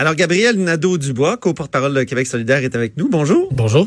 [0.00, 3.10] Alors, Gabriel Nadeau-Dubois, co-porte-parole de Québec solidaire, est avec nous.
[3.10, 3.50] Bonjour.
[3.52, 3.86] Bonjour.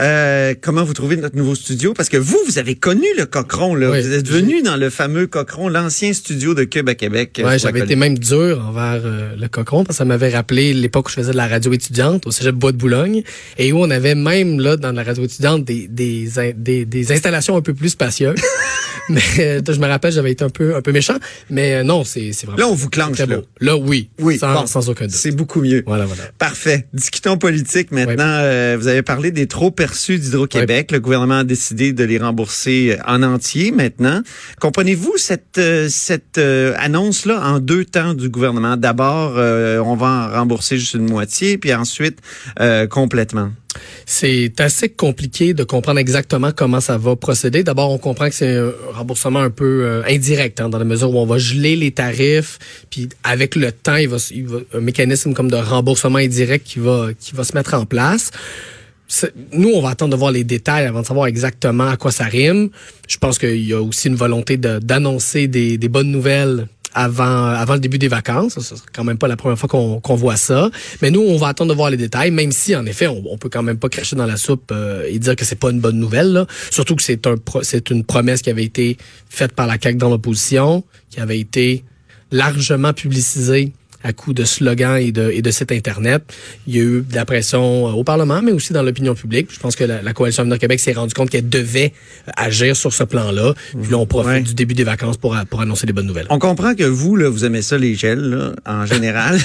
[0.00, 1.94] Euh, comment vous trouvez notre nouveau studio?
[1.94, 3.74] Parce que vous, vous avez connu le Cochron.
[3.74, 3.90] Là.
[3.90, 4.00] Oui.
[4.02, 7.40] Vous êtes venu dans le fameux Cochron, l'ancien studio de Cube à Québec.
[7.42, 10.72] Ouais, euh, j'avais été même dur envers euh, le Cochron parce que ça m'avait rappelé
[10.74, 13.22] l'époque où je faisais de la radio étudiante au Cégep Bois de Boulogne
[13.58, 17.56] et où on avait même là dans la radio étudiante des des, des, des installations
[17.56, 18.38] un peu plus spacieuses.
[19.08, 21.16] mais euh, je me rappelle, j'avais été un peu un peu méchant,
[21.50, 23.26] mais euh, non, c'est c'est vraiment Là, on vous clenche, là.
[23.26, 23.42] beau.
[23.60, 24.66] Là, oui, Oui, sans, bon.
[24.66, 25.14] sans aucun doute.
[25.14, 25.82] C'est beaucoup mieux.
[25.86, 26.22] Voilà, voilà.
[26.38, 26.86] Parfait.
[26.92, 28.24] Discutons politique maintenant.
[28.42, 30.92] Euh, vous avez parlé des trop perçus d'Hydro-Québec.
[30.92, 34.22] Le gouvernement a décidé de les rembourser euh, en entier maintenant.
[34.60, 38.76] Comprenez-vous cette euh, cette euh, annonce là en deux temps du gouvernement?
[38.76, 42.20] D'abord, euh, on va en rembourser juste une moitié, puis ensuite
[42.60, 43.50] euh, complètement.
[44.06, 47.64] C'est assez compliqué de comprendre exactement comment ça va procéder.
[47.64, 51.12] D'abord, on comprend que c'est un remboursement un peu euh, indirect, hein, dans la mesure
[51.12, 54.80] où on va geler les tarifs, puis avec le temps, il va, il va un
[54.80, 58.30] mécanisme comme de remboursement indirect qui va qui va se mettre en place.
[59.08, 62.12] C'est- Nous, on va attendre de voir les détails avant de savoir exactement à quoi
[62.12, 62.68] ça rime.
[63.08, 67.74] Je pense qu'il y a aussi une volonté d'annoncer des, des bonnes nouvelles avant avant
[67.74, 68.54] le début des vacances.
[68.54, 70.70] Ce sera quand même pas la première fois qu'on voit ça.
[71.00, 73.48] Mais nous, on va attendre de voir les détails, même si, en effet, on, peut
[73.48, 75.98] quand même pas cracher dans la soupe euh, et dire que c'est pas une bonne
[75.98, 76.32] nouvelle.
[76.32, 76.46] là.
[76.70, 78.96] Surtout que c'est un c'est une promesse qui avait été
[79.28, 81.84] faite par la CAQ dans l'opposition, qui avait été
[82.30, 83.72] largement publicisée
[84.04, 86.22] à coup de slogans et de, et de sites Internet.
[86.66, 89.48] Il y a eu de la pression euh, au Parlement, mais aussi dans l'opinion publique.
[89.52, 91.92] Je pense que la, la Coalition Avenir Québec s'est rendue compte qu'elle devait
[92.28, 93.54] euh, agir sur ce plan-là.
[93.80, 94.40] Puis là, on profite Ouais.
[94.40, 96.26] du début des vacances pour, a- pour annoncer des bonnes nouvelles.
[96.30, 99.38] On comprend que vous, là, vous aimez ça, les gels, là, en général.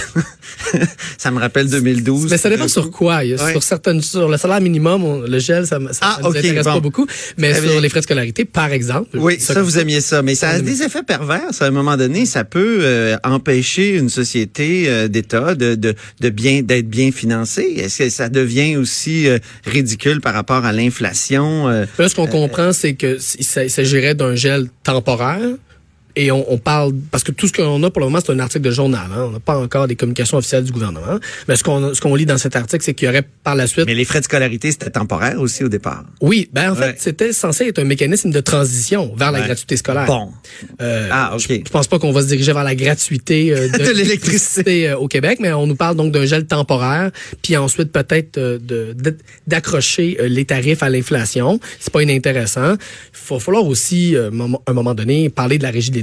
[1.17, 2.29] ça me rappelle 2012.
[2.31, 3.23] Mais ça dépend sur quoi.
[3.23, 3.51] Il y a Ouais.
[3.51, 6.35] Sur certaines, sur le salaire minimum, on- le gel, ça, ça, Ah, ça nous ok,
[6.37, 6.73] intéresse bon.
[6.73, 7.07] pas beaucoup.
[7.37, 9.09] Mais sur les frais de scolarité, par exemple.
[9.17, 11.41] Oui, ça, vous aimiez ça, mais ça a des effets pervers.
[11.51, 14.42] Ça, à un moment donné, ça peut euh, empêcher une société
[14.88, 17.73] euh, d'État de, de, de bien d'être bien financée.
[17.77, 22.27] Est-ce que ça devient aussi euh, ridicule par rapport à l'inflation euh, Là, ce qu'on
[22.27, 25.42] comprend, c'est que s- il s'a- il s'agirait d'un gel temporaire.
[26.15, 28.39] Et on, on parle parce que tout ce qu'on a pour le moment, c'est un
[28.39, 29.07] article de journal.
[29.15, 29.25] Hein.
[29.29, 31.19] On n'a pas encore des communications officielles du gouvernement.
[31.47, 33.65] Mais ce qu'on ce qu'on lit dans cet article, c'est qu'il y aurait par la
[33.67, 33.85] suite.
[33.87, 36.03] Mais les frais de scolarité, c'était temporaire aussi au départ.
[36.21, 36.95] Oui, ben en fait, Ouais.
[36.97, 40.05] c'était censé être un mécanisme de transition vers la gratuité scolaire.
[40.05, 40.29] Bon.
[40.81, 41.45] Euh, Ah, ok.
[41.49, 44.89] Je, je pense pas qu'on va se diriger vers la gratuité euh, de, De l'électricité.
[44.89, 48.59] euh, au Québec, mais on nous parle donc d'un gel temporaire, puis ensuite peut-être euh,
[48.59, 48.95] de
[49.47, 51.59] d'accrocher les tarifs à l'inflation.
[51.80, 52.73] C'est pas inintéressant.
[52.75, 56.02] Il va falloir aussi, à un moment donné, parler de la régie de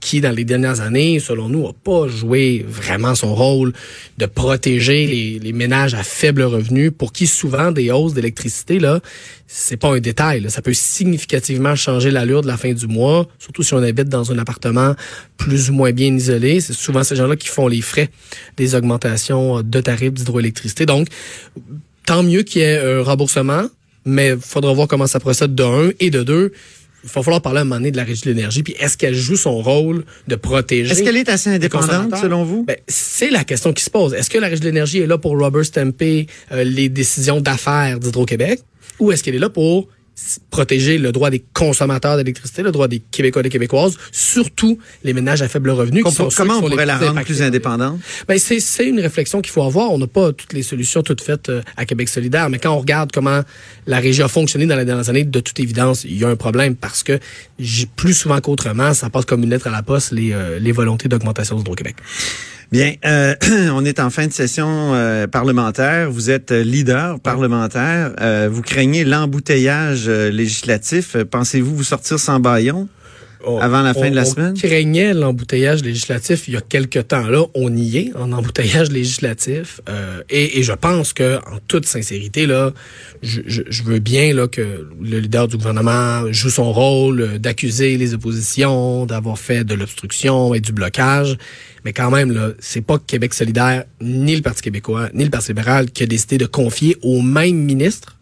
[0.00, 3.72] qui dans les dernières années, selon nous, a pas joué vraiment son rôle
[4.18, 9.00] de protéger les, ménages à faible revenu, pour qui souvent des hausses d'électricité là,
[9.46, 10.44] c'est pas un détail.
[10.50, 14.32] Ça peut significativement changer l'allure de la fin du mois, surtout si on habite dans
[14.32, 14.94] un appartement
[15.36, 16.60] plus ou moins bien isolé.
[16.60, 18.10] C'est souvent ces gens-là qui font les frais
[18.56, 20.86] des augmentations de tarifs d'hydroélectricité.
[20.86, 21.08] Donc,
[22.06, 23.64] tant mieux qu'il y ait un remboursement,
[24.04, 26.52] mais il faudra voir comment ça procède de un et de deux.
[27.04, 28.96] Il va falloir parler à un moment donné de la régie de l'énergie, puis est-ce
[28.96, 32.64] qu'elle joue son rôle de protéger Est-ce qu'elle est assez indépendante selon vous?
[32.64, 34.14] Ben, c'est la question qui se pose.
[34.14, 38.00] Est-ce que la Régie de l'énergie est là pour rubber stamper euh, les décisions d'affaires
[38.00, 38.60] d'Hydro-Québec
[38.98, 39.88] ou est-ce qu'elle est là pour
[40.50, 45.12] protéger le droit des consommateurs d'électricité, le droit des Québécois et des Québécoises, surtout les
[45.12, 46.02] ménages à faible revenu.
[46.02, 47.98] qui sont Comment on pourrait la rendre plus indépendante?
[48.28, 49.90] ben, c'est, c'est une réflexion qu'il faut avoir.
[49.90, 52.78] On n'a pas toutes les solutions toutes faites euh, à Québec solidaire, mais quand on
[52.78, 53.42] regarde comment
[53.86, 56.36] la régie a fonctionné dans les dernières années, de toute évidence, il y a un
[56.36, 57.18] problème parce que
[57.96, 61.08] plus souvent qu'autrement, ça passe comme une lettre à la poste les, euh, les volontés
[61.08, 61.96] d'augmentation d'Hydro-Québec.
[62.74, 63.36] Bien, euh,
[63.72, 66.10] on est en fin de session euh, parlementaire.
[66.10, 68.16] Vous êtes euh, leader parlementaire.
[68.20, 71.16] Euh, vous craignez l'embouteillage euh, législatif.
[71.16, 72.88] Pensez-vous vous sortir sans baillon?
[73.60, 74.54] Avant la fin On- de la on semaine?
[74.54, 77.26] craignait l'embouteillage législatif il y a quelque temps.
[77.28, 79.80] Là, on y est en embouteillage législatif.
[79.88, 82.72] Euh, et, et je pense que, en toute sincérité, là,
[83.22, 87.96] je, je, je veux bien là, que le leader du gouvernement joue son rôle d'accuser
[87.96, 91.36] les oppositions, d'avoir fait de l'obstruction et du blocage.
[91.84, 95.48] Mais quand même, là, c'est pas Québec solidaire, ni le Parti québécois, ni le Parti
[95.48, 98.16] libéral qui a décidé de confier au même ministre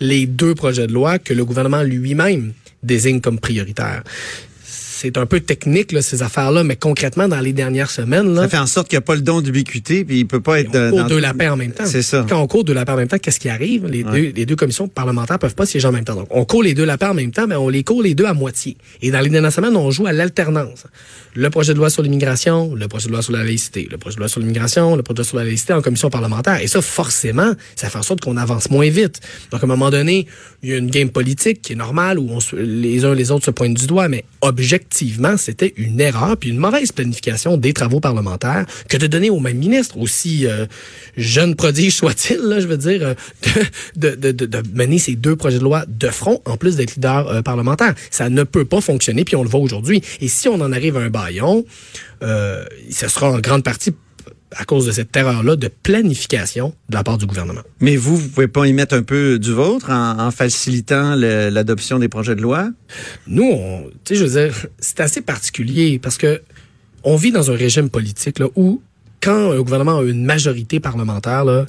[0.00, 2.52] les deux projets de loi que le gouvernement lui-même
[2.82, 4.02] désigne comme prioritaires.
[5.00, 8.48] C'est un peu technique, là, ces affaires-là, mais concrètement, dans les dernières semaines, là, Ça
[8.48, 10.74] fait en sorte qu'il n'y a pas le don d'ubiquité, puis il peut pas être...
[10.76, 11.86] on court dans- deux lapins en même temps.
[11.86, 12.26] C'est ça.
[12.28, 13.86] Quand on court deux lapins en même temps, qu'est-ce qui arrive?
[13.86, 14.10] Les, Ouais.
[14.22, 16.16] deux, les deux commissions parlementaires peuvent pas siéger en même temps.
[16.16, 18.24] Donc, on court les deux lapins en même temps, mais on les court les deux
[18.24, 18.76] à moitié.
[19.00, 20.84] Et dans les dernières semaines, on joue à l'alternance.
[21.34, 24.16] Le projet de loi sur l'immigration, le projet de loi sur la laïcité, le projet
[24.16, 26.60] de loi sur l'immigration, le projet de loi sur la laïcité en commission parlementaire.
[26.60, 29.20] Et ça, forcément, ça fait en sorte qu'on avance moins vite.
[29.52, 30.26] Donc, à un moment donné,
[30.64, 33.30] il y a une game politique qui est normale où on se- les uns les
[33.30, 37.56] autres se pointent du doigt, mais objectivement, effectivement, c'était une erreur puis une mauvaise planification
[37.56, 40.66] des travaux parlementaires que de donner au même ministre, aussi euh,
[41.16, 43.14] jeune prodige soit-il, je veux dire, euh,
[43.96, 47.94] de, mener ces deux projets de loi de front en plus d'être leader euh, parlementaire.
[48.10, 50.02] Ça ne peut pas fonctionner, puis on le voit aujourd'hui.
[50.20, 51.64] Et si on en arrive à un baillon,
[52.22, 53.92] euh, ce sera en grande partie
[54.56, 57.62] à cause de cette erreur-là de planification de la part du gouvernement.
[57.80, 61.98] Mais vous, vous pouvez pas y mettre un peu du vôtre en, en facilitant l'adoption
[61.98, 62.70] des projets de loi?
[63.26, 63.58] Nous,
[64.04, 66.40] tu sais, je veux dire, c'est assez particulier parce que
[67.04, 68.82] on vit dans un régime politique là, où,
[69.20, 71.66] quand un gouvernement a une majorité parlementaire, là,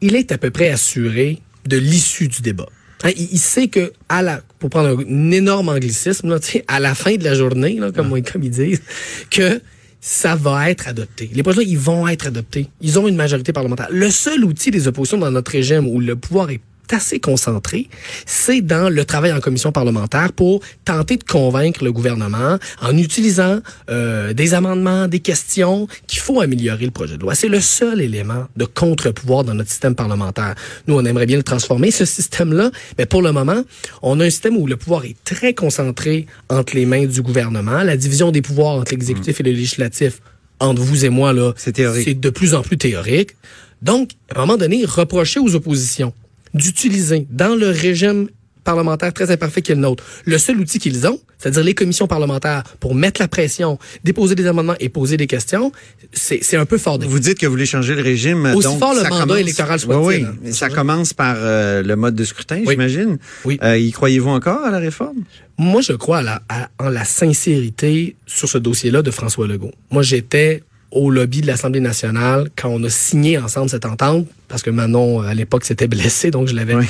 [0.00, 2.68] il est à peu près assuré de l'issue du débat.
[3.04, 7.14] Hein, il, sait que, à la, pour prendre un, énorme anglicisme, là, à la fin
[7.16, 8.30] de la journée, là, comme, ah.
[8.32, 8.82] comme ils disent,
[9.30, 9.60] que
[10.00, 11.30] ça va être adopté.
[11.32, 12.68] Les projets, ils vont être adoptés.
[12.80, 13.88] Ils ont une majorité parlementaire.
[13.90, 16.60] Le seul outil des oppositions dans notre régime où le pouvoir est
[16.92, 17.88] assez concentré,
[18.26, 23.60] c'est dans le travail en commission parlementaire pour tenter de convaincre le gouvernement en utilisant
[23.90, 27.34] euh, des amendements, des questions qu'il faut améliorer le projet de loi.
[27.34, 30.54] C'est le seul élément de contre-pouvoir dans notre système parlementaire.
[30.86, 33.62] Nous, on aimerait bien le transformer, ce système-là, mais pour le moment,
[34.02, 37.82] on a un système où le pouvoir est très concentré entre les mains du gouvernement.
[37.82, 40.20] La division des pouvoirs entre l'exécutif et le législatif
[40.60, 43.36] entre vous et moi, là, c'est de plus en plus théorique.
[43.82, 46.12] Donc, à un moment donné, reprocher aux oppositions
[46.54, 48.28] d'utiliser dans le régime
[48.64, 52.06] parlementaire très imparfait qui est le nôtre, le seul outil qu'ils ont, c'est-à-dire les commissions
[52.06, 55.72] parlementaires pour mettre la pression, déposer des amendements et poser des questions,
[56.12, 56.98] c'est un peu fort.
[56.98, 58.44] De vous dites que vous voulez changer le régime.
[58.54, 60.52] Aussi fort le mandat électoral soit Oui, oui.
[60.52, 63.16] ça commence par euh, le mode de scrutin, j'imagine.
[63.46, 63.58] Oui.
[63.62, 65.24] Euh, y croyez-vous encore à la réforme?
[65.56, 69.72] Moi, je crois à la, à, en la sincérité sur ce dossier-là de François Legault.
[69.90, 74.62] Moi, j'étais au lobby de l'Assemblée nationale quand on a signé ensemble cette entente, parce
[74.62, 76.86] que Manon, à l'époque, s'était blessé, donc je l'avais oui.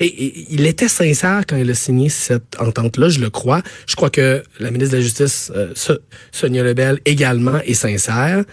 [0.00, 3.62] Et, et, il était sincère quand il a signé cette entente-là, je le crois.
[3.86, 5.74] Je crois que la ministre de la Justice, euh,
[6.32, 8.44] Sonia Lebel, également est sincère.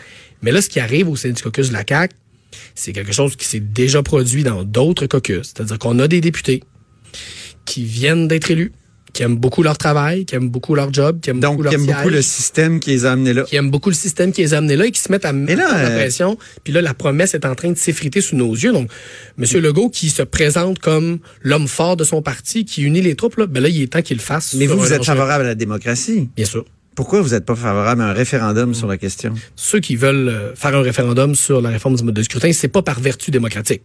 [0.42, 2.14] Mais là, ce qui arrive au sein du caucus de la CAQ,
[2.76, 5.54] c'est quelque chose qui s'est déjà produit dans d'autres caucus.
[5.54, 6.64] C'est-à-dire qu'on a des députés
[7.66, 8.72] qui viennent d'être élus,
[9.14, 11.72] qui aiment beaucoup leur travail, qui aiment beaucoup leur job, qui aiment Donc, beaucoup leur
[11.72, 13.44] qui aiment siège, beaucoup le système qui les a amenés là.
[13.44, 15.34] Qui aiment beaucoup le système qui les a amenés là et qui se mettent à
[15.34, 16.38] mettre la pression.
[16.64, 18.72] Puis là, la promesse est en train de s'effriter sous nos yeux.
[18.72, 18.90] Donc,
[19.38, 19.62] M.
[19.62, 23.48] Legault, qui se présente comme l'homme fort de son parti, qui unit les troupes, là,
[23.48, 24.54] ben là, il est temps qu'il le fasse.
[24.56, 26.30] Mais vous, vous êtes favorable à la démocratie?
[26.36, 26.66] Bien sûr.
[26.96, 28.74] Pourquoi vous n'êtes pas favorable à un référendum mmh.
[28.74, 29.34] sur la question?
[29.56, 32.82] Ceux qui veulent faire un référendum sur la réforme du mode de scrutin, c'est pas
[32.82, 33.84] par vertu démocratique.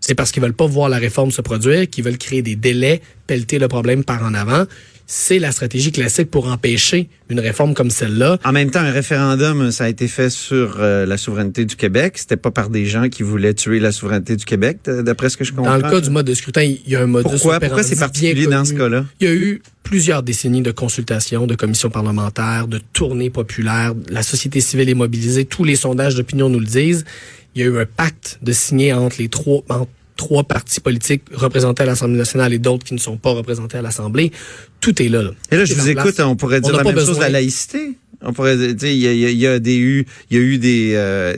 [0.00, 3.02] C'est parce qu'ils veulent pas voir la réforme se produire, qu'ils veulent créer des délais,
[3.26, 4.66] pelleter le problème par en avant
[5.06, 8.38] c'est la stratégie classique pour empêcher une réforme comme celle-là.
[8.44, 12.14] En même temps, un référendum, ça a été fait sur euh, la souveraineté du Québec.
[12.18, 15.44] C'était pas par des gens qui voulaient tuer la souveraineté du Québec, d'après ce que
[15.44, 15.78] je comprends.
[15.78, 17.96] Dans le cas du mode de scrutin, il y a un mode Pourquoi, pourquoi c'est
[17.96, 19.04] particulier dans ce cas-là?
[19.20, 23.94] Il y a eu plusieurs décennies de consultations, de commissions parlementaires, de tournées populaires.
[24.10, 25.44] La société civile est mobilisée.
[25.44, 27.04] Tous les sondages d'opinion nous le disent.
[27.54, 31.22] Il y a eu un pacte de signer entre les trois, entre trois partis politiques
[31.32, 34.32] représentés à l'Assemblée nationale et d'autres qui ne sont pas représentés à l'Assemblée.
[34.80, 35.22] Tout est là.
[35.22, 35.30] là.
[35.50, 37.08] Et là, je vous écoute, on pourrait dire on la même besoin.
[37.08, 37.96] chose de la laïcité.
[38.22, 40.92] On pourrait dire, il y a, y a des eu, il y a eu des
[40.94, 41.36] euh,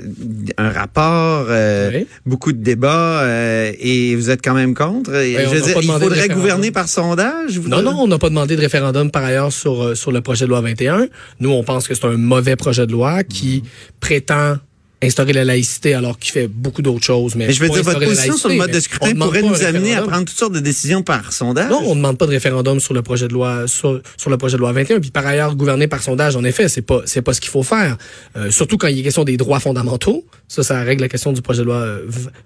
[0.58, 2.06] un rapport, euh, oui.
[2.24, 5.10] beaucoup de débats, euh, et vous êtes quand même contre.
[5.10, 7.58] Oui, je veux dire, il faudrait gouverner par sondage.
[7.58, 10.50] Non, non, on n'a pas demandé de référendum par ailleurs sur sur le projet de
[10.50, 11.08] loi 21.
[11.40, 13.68] Nous, on pense que c'est un mauvais projet de loi qui mmh.
[13.98, 14.58] prétend
[15.02, 17.34] instaurer la laïcité alors qu'il fait beaucoup d'autres choses.
[17.36, 19.94] Mais, mais je veux dire, votre position sur le mode de scrutin pourrait nous amener
[19.94, 21.70] à prendre toutes sortes de décisions par sondage.
[21.70, 24.36] Non, on ne demande pas de référendum sur le projet de loi sur, sur, le
[24.38, 25.00] projet de loi 21.
[25.00, 27.62] Puis par ailleurs, gouverner par sondage, en effet, c'est pas c'est pas ce qu'il faut
[27.62, 27.96] faire.
[28.36, 30.24] Euh, surtout quand il est question des droits fondamentaux.
[30.48, 31.86] Ça, ça règle la question du projet de loi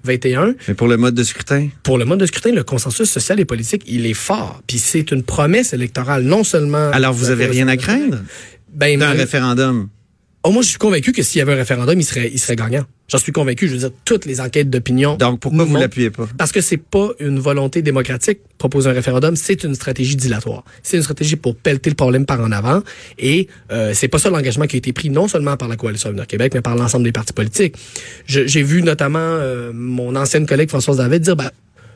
[0.05, 0.43] 21.
[0.43, 1.69] Euh, mais pour le mode de scrutin?
[1.83, 4.61] Pour le mode de scrutin, le consensus social et politique, il est fort.
[4.67, 6.91] Puis c'est une promesse électorale, non seulement...
[6.91, 8.19] Alors vous avez rien à craindre
[8.73, 9.89] ben, d'un référendum?
[10.45, 12.57] Oh, moi, je suis convaincu que s'il y avait un référendum, il serait, il serait
[12.57, 12.85] gagnant.
[13.07, 13.69] J'en suis convaincu.
[13.69, 15.17] Je veux dire, toutes les enquêtes d'opinion.
[15.17, 16.27] Donc, pourquoi vous l'appuyez pas?
[16.37, 19.37] Parce que c'est pas une volonté démocratique proposer un référendum.
[19.37, 20.65] C'est une stratégie dilatoire.
[20.83, 22.83] C'est une stratégie pour pelleter le problème par en avant.
[23.19, 26.09] Et euh, c'est pas ça l'engagement qui a été pris non seulement par la coalition
[26.09, 27.77] Avenir Québec, mais par l'ensemble des partis politiques.
[28.27, 31.53] J'ai vu notamment euh, mon ancienne collègue Françoise David dire, bah,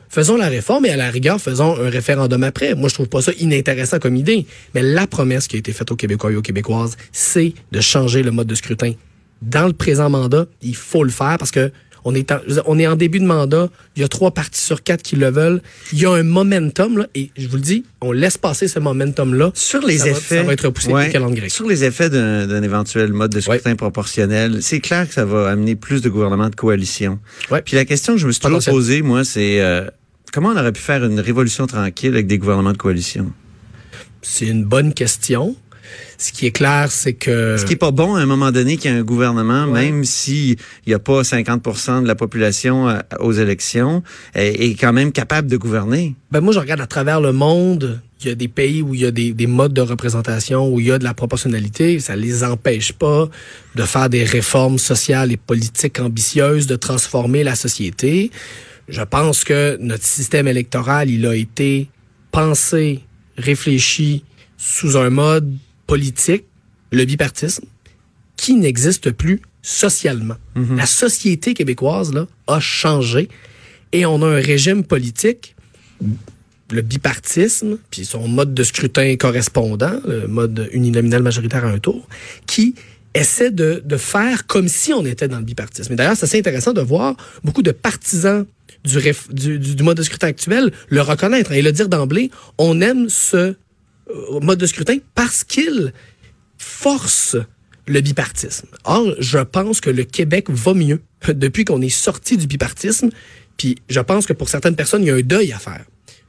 [0.09, 2.75] faisons la réforme et à la rigueur, faisons un référendum après.
[2.75, 4.45] Moi, je trouve pas ça inintéressant comme idée.
[4.73, 8.23] Mais la promesse qui a été faite aux Québécois et aux Québécoises, c'est de changer
[8.23, 8.93] le mode de scrutin.
[9.41, 11.71] Dans le présent mandat, il faut le faire parce que
[12.07, 13.69] on est, en, on est en début de mandat.
[13.97, 15.61] Il y a trois partis sur quatre qui le veulent.
[15.91, 18.79] Il y a un momentum, là, et je vous le dis, on laisse passer ce
[18.79, 19.51] momentum-là.
[19.53, 20.35] Sur les ça effets.
[20.35, 21.49] Va, ça va être repoussé ouais, calendrier.
[21.49, 23.75] Sur les effets d'un éventuel mode de scrutin ouais.
[23.75, 27.19] proportionnel, c'est clair que ça va amener plus de gouvernements de coalition.
[27.51, 27.61] Ouais.
[27.61, 29.83] Puis la question que je me suis toujours posée, moi, c'est euh,
[30.31, 33.33] comment on aurait pu faire une révolution tranquille avec des gouvernements de coalition?
[34.21, 35.57] C'est une bonne question.
[36.17, 37.57] Ce qui est clair, c'est que...
[37.57, 40.03] Ce qui est pas bon à un moment donné qu'il y a un gouvernement, même
[40.03, 44.03] s'il n'y a pas 50% de la population euh, aux élections,
[44.33, 46.15] est, quand même capable de gouverner.
[46.31, 49.01] Ben moi, je regarde à travers le monde, il y a des pays où il
[49.01, 51.99] y a des, des, modes de représentation, où il y a de la proportionnalité.
[51.99, 53.29] Ça les empêche pas
[53.75, 58.31] de faire des réformes sociales et politiques ambitieuses, de transformer la société.
[58.87, 61.89] Je pense que notre système électoral, il a été
[62.31, 63.01] pensé,
[63.37, 64.23] réfléchi
[64.57, 65.53] sous un mode
[65.87, 66.45] politique,
[66.91, 67.65] le bipartisme,
[68.35, 70.35] qui n'existe plus socialement.
[70.55, 70.77] Mhm.
[70.77, 73.29] La société québécoise là, a changé
[73.91, 75.55] et on a un régime politique,
[76.71, 82.07] le bipartisme, puis son mode de scrutin correspondant, le mode uninominal majoritaire à un tour,
[82.45, 82.75] qui
[83.13, 85.93] essaie de, de faire comme si on était dans le bipartisme.
[85.93, 88.45] Et d'ailleurs, c'est assez intéressant de voir beaucoup de partisans
[88.83, 88.99] du,
[89.31, 93.55] du, du, mode de scrutin actuel le reconnaître et le dire d'emblée, on aime ce
[94.09, 95.93] euh, mode de scrutin parce qu'il
[96.57, 97.37] force
[97.87, 98.67] le bipartisme.
[98.83, 103.09] Or, je pense que le Québec va mieux depuis qu'on est sorti du bipartisme.
[103.57, 105.85] Puis, je pense que pour certaines personnes, il y a un deuil à faire.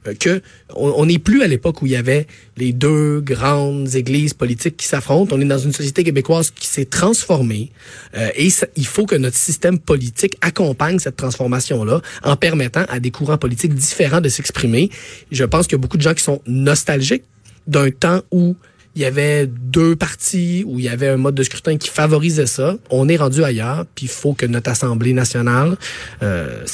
[0.06, 0.40] Euh, que
[0.74, 4.86] on n'est plus à l'époque où il y avait les deux grandes églises politiques qui
[4.86, 5.34] s'affrontent.
[5.34, 7.72] On est dans une société québécoise qui s'est transformée
[8.16, 13.10] euh, et il faut que notre système politique accompagne cette transformation-là en permettant à des
[13.10, 14.90] courants politiques différents de s'exprimer.
[15.32, 17.24] Je pense qu'il y a beaucoup de gens qui sont nostalgiques
[17.68, 18.56] d'un temps où
[18.96, 22.46] il y avait deux partis, où il y avait un mode de scrutin qui favorisait
[22.46, 22.76] ça.
[22.90, 25.76] On est rendu ailleurs, puis il faut que notre Assemblée nationale
[26.20, 26.64] euh,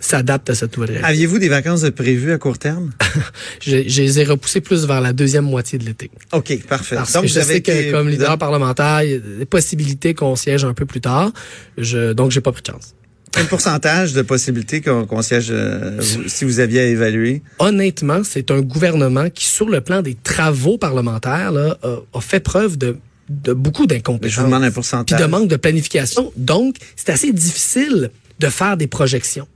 [0.00, 1.08] s'adapte à cette nouvelle réalité.
[1.08, 2.90] Aviez-vous des vacances prévues à court terme?
[3.60, 6.10] je, les ai repoussées plus vers la deuxième moitié de l'été.
[6.32, 6.96] OK, parfait.
[7.14, 10.74] donc, je sais que comme leader parlementaire, il y a des possibilités qu'on siège un
[10.74, 11.30] peu plus tard.
[11.76, 12.94] Je, donc, j'ai pas pris de chance.
[13.32, 17.42] Quel pourcentage de possibilités qu'on siège euh, si vous aviez à évaluer?
[17.58, 22.76] Honnêtement, c'est un gouvernement qui, sur le plan des travaux parlementaires, là, a, fait preuve
[22.78, 22.96] de
[23.28, 24.34] de beaucoup d'incompétence.
[24.34, 25.18] Je vous demande un pourcentage.
[25.18, 26.32] Puis de manque de planification.
[26.36, 29.46] Donc, c'est assez difficile de faire des projections.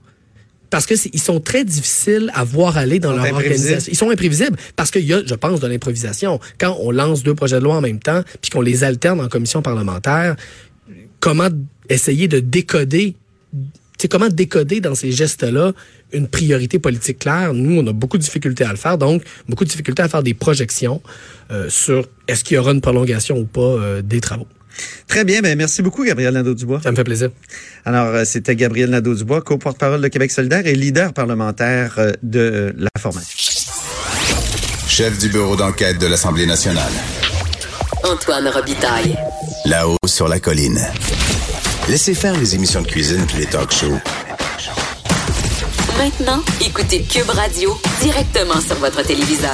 [0.68, 3.92] Parce que ils sont très difficiles à voir aller dans leur organisation.
[3.92, 6.40] Ils sont imprévisibles parce qu'il y a, je pense, de l'improvisation.
[6.58, 9.28] Quand on lance deux projets de loi en même temps, puis qu'on les alterne en
[9.28, 10.34] commission parlementaire,
[11.20, 11.48] comment
[11.90, 13.16] essayer de décoder
[14.02, 15.72] c'est comment décoder dans ces gestes-là
[16.12, 17.54] une priorité politique claire.
[17.54, 20.24] Nous, on a beaucoup de difficultés à le faire, donc beaucoup de difficultés à faire
[20.24, 21.00] des projections
[21.52, 24.48] euh, sur est-ce qu'il y aura une prolongation ou pas euh, des travaux.
[25.06, 26.80] Très bien, ben merci beaucoup Gabriel Nadeau-Dubois.
[26.82, 27.30] Ça me fait plaisir.
[27.84, 31.94] Alors, euh, c'était Gabriel Nadeau-Dubois, co-porte-parole de Québec solidaire et leader parlementaire
[32.24, 33.38] de la formation.
[34.88, 36.92] Chef du bureau d'enquête de l'Assemblée nationale.
[38.02, 39.16] Antoine Robitaille.
[39.64, 40.80] Là-haut sur la colline.
[41.88, 43.98] Laissez faire les émissions de cuisine puis les talk shows.
[45.98, 49.50] Maintenant, écoutez Cube Radio directement sur votre téléviseur.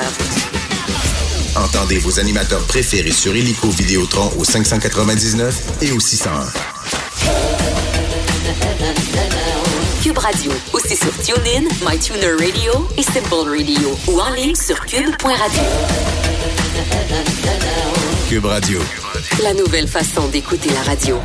[1.56, 6.46] Entendez vos animateurs préférés sur Illico Vidéotron au 599 et au 601.
[10.02, 15.62] Cube Radio, aussi sur TuneIn, MyTuner Radio et Simple Radio ou en ligne sur cube.radio.
[18.28, 18.78] Cube Radio.
[19.42, 21.18] La nouvelle façon d'écouter la radio.